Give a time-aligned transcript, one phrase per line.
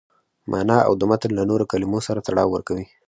[0.51, 2.85] مانا او د متن له نورو کلمو سره تړاو ورکوي.